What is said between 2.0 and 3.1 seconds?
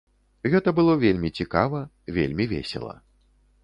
вельмі весела.